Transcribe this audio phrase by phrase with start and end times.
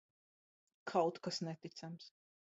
[0.91, 2.09] Kaut kas neticams.